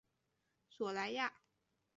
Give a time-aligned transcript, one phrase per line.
[0.67, 1.31] 索莱亚。